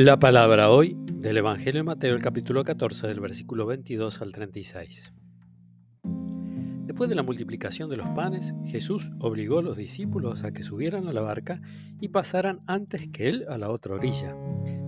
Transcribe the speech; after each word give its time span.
La 0.00 0.20
palabra 0.20 0.70
hoy 0.70 0.96
del 1.10 1.38
Evangelio 1.38 1.80
de 1.80 1.82
Mateo, 1.82 2.14
el 2.14 2.22
capítulo 2.22 2.62
14, 2.62 3.08
del 3.08 3.18
versículo 3.18 3.66
22 3.66 4.22
al 4.22 4.30
36. 4.30 5.12
Después 6.84 7.10
de 7.10 7.16
la 7.16 7.24
multiplicación 7.24 7.90
de 7.90 7.96
los 7.96 8.06
panes, 8.10 8.54
Jesús 8.64 9.10
obligó 9.18 9.58
a 9.58 9.62
los 9.62 9.76
discípulos 9.76 10.44
a 10.44 10.52
que 10.52 10.62
subieran 10.62 11.08
a 11.08 11.12
la 11.12 11.22
barca 11.22 11.60
y 12.00 12.10
pasaran 12.10 12.60
antes 12.68 13.08
que 13.08 13.28
él 13.28 13.44
a 13.48 13.58
la 13.58 13.70
otra 13.70 13.96
orilla, 13.96 14.36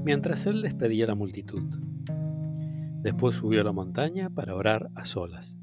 mientras 0.04 0.46
él 0.46 0.62
despedía 0.62 1.06
a 1.06 1.08
la 1.08 1.16
multitud. 1.16 1.64
Después 3.02 3.34
subió 3.34 3.62
a 3.62 3.64
la 3.64 3.72
montaña 3.72 4.30
para 4.30 4.54
orar 4.54 4.90
a 4.94 5.06
solas. 5.06 5.58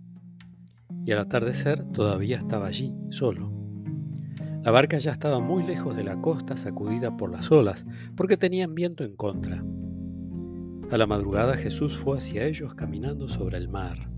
Y 1.05 1.13
al 1.13 1.19
atardecer 1.19 1.85
todavía 1.93 2.35
estaba 2.35 2.67
allí, 2.67 2.93
solo. 3.11 3.66
La 4.63 4.71
barca 4.71 4.97
ya 4.97 5.11
estaba 5.11 5.39
muy 5.39 5.63
lejos 5.63 5.95
de 5.95 6.03
la 6.03 6.19
costa, 6.21 6.57
sacudida 6.57 7.15
por 7.15 7.31
las 7.31 7.51
olas, 7.51 7.85
porque 8.15 8.37
tenían 8.37 8.75
viento 8.75 9.03
en 9.03 9.15
contra. 9.15 9.63
A 10.89 10.97
la 10.97 11.07
madrugada 11.07 11.55
Jesús 11.55 11.97
fue 11.97 12.17
hacia 12.17 12.45
ellos 12.45 12.73
caminando 12.73 13.27
sobre 13.27 13.57
el 13.57 13.69
mar. 13.69 14.09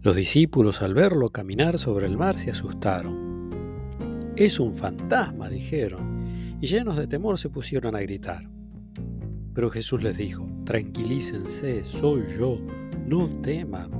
Los 0.00 0.16
discípulos 0.16 0.82
al 0.82 0.94
verlo 0.94 1.30
caminar 1.30 1.78
sobre 1.78 2.06
el 2.06 2.16
mar 2.16 2.36
se 2.36 2.50
asustaron. 2.50 3.50
Es 4.34 4.58
un 4.58 4.74
fantasma, 4.74 5.48
dijeron, 5.48 6.58
y 6.60 6.66
llenos 6.66 6.96
de 6.96 7.06
temor 7.06 7.38
se 7.38 7.48
pusieron 7.48 7.94
a 7.94 8.00
gritar. 8.00 8.48
Pero 9.54 9.70
Jesús 9.70 10.02
les 10.02 10.16
dijo, 10.16 10.48
tranquilícense, 10.64 11.84
soy 11.84 12.24
yo, 12.36 12.58
no 13.06 13.28
teman. 13.28 13.90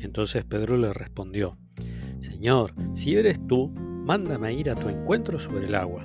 Entonces 0.00 0.44
Pedro 0.44 0.76
le 0.76 0.92
respondió, 0.92 1.58
Señor, 2.18 2.74
si 2.92 3.14
eres 3.14 3.46
tú, 3.46 3.72
mándame 4.10 4.52
ir 4.52 4.68
a 4.68 4.74
tu 4.74 4.88
encuentro 4.88 5.38
sobre 5.38 5.66
el 5.66 5.74
agua. 5.76 6.04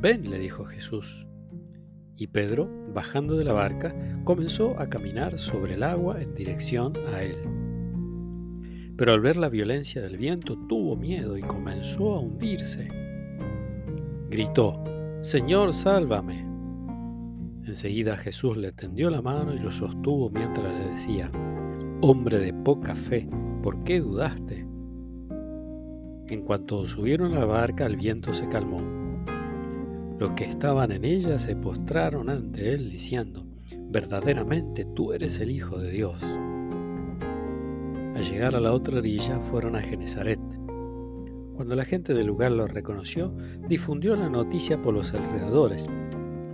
Ven, 0.00 0.30
le 0.30 0.38
dijo 0.38 0.64
Jesús. 0.64 1.26
Y 2.16 2.28
Pedro, 2.28 2.66
bajando 2.94 3.36
de 3.36 3.44
la 3.44 3.52
barca, 3.52 3.94
comenzó 4.24 4.74
a 4.80 4.88
caminar 4.88 5.38
sobre 5.38 5.74
el 5.74 5.82
agua 5.82 6.22
en 6.22 6.34
dirección 6.34 6.94
a 7.12 7.22
él. 7.22 7.36
Pero 8.96 9.12
al 9.12 9.20
ver 9.20 9.36
la 9.36 9.50
violencia 9.50 10.00
del 10.00 10.16
viento 10.16 10.56
tuvo 10.66 10.96
miedo 10.96 11.36
y 11.36 11.42
comenzó 11.42 12.14
a 12.14 12.20
hundirse. 12.20 12.88
Gritó, 14.30 14.82
Señor, 15.20 15.74
sálvame. 15.74 16.40
Enseguida 17.66 18.16
Jesús 18.16 18.56
le 18.56 18.72
tendió 18.72 19.10
la 19.10 19.20
mano 19.20 19.52
y 19.52 19.58
lo 19.58 19.70
sostuvo 19.70 20.30
mientras 20.30 20.72
le 20.72 20.90
decía, 20.92 21.30
Hombre 22.00 22.38
de 22.38 22.54
poca 22.54 22.94
fe, 22.94 23.28
¿por 23.62 23.84
qué 23.84 24.00
dudaste? 24.00 24.67
En 26.28 26.42
cuanto 26.42 26.84
subieron 26.84 27.32
la 27.32 27.46
barca, 27.46 27.86
el 27.86 27.96
viento 27.96 28.34
se 28.34 28.46
calmó. 28.48 28.82
Los 30.18 30.32
que 30.32 30.44
estaban 30.44 30.92
en 30.92 31.06
ella 31.06 31.38
se 31.38 31.56
postraron 31.56 32.28
ante 32.28 32.74
él 32.74 32.90
diciendo, 32.90 33.46
verdaderamente 33.74 34.84
tú 34.84 35.14
eres 35.14 35.40
el 35.40 35.50
Hijo 35.50 35.78
de 35.78 35.90
Dios. 35.90 36.22
Al 38.14 38.22
llegar 38.30 38.54
a 38.56 38.60
la 38.60 38.74
otra 38.74 38.98
orilla 38.98 39.38
fueron 39.38 39.74
a 39.74 39.80
Genezaret. 39.80 40.40
Cuando 41.54 41.74
la 41.74 41.86
gente 41.86 42.12
del 42.12 42.26
lugar 42.26 42.52
lo 42.52 42.66
reconoció, 42.66 43.34
difundió 43.66 44.14
la 44.14 44.28
noticia 44.28 44.82
por 44.82 44.92
los 44.92 45.14
alrededores 45.14 45.86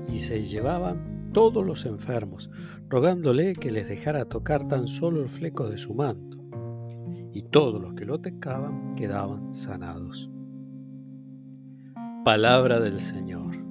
y 0.08 0.18
se 0.18 0.44
llevaban 0.44 1.32
todos 1.32 1.66
los 1.66 1.84
enfermos, 1.84 2.48
rogándole 2.88 3.56
que 3.56 3.72
les 3.72 3.88
dejara 3.88 4.26
tocar 4.26 4.68
tan 4.68 4.86
solo 4.86 5.20
el 5.20 5.28
fleco 5.28 5.68
de 5.68 5.78
su 5.78 5.94
manto 5.94 6.43
y 7.34 7.42
todos 7.42 7.82
los 7.82 7.94
que 7.94 8.04
lo 8.04 8.20
tocaban 8.20 8.94
quedaban 8.94 9.52
sanados. 9.52 10.30
Palabra 12.24 12.80
del 12.80 13.00
Señor. 13.00 13.63